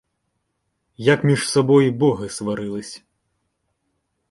Як 0.97 1.23
між 1.23 1.49
собой 1.49 1.91
боги 1.91 2.29
сварились 2.29 3.03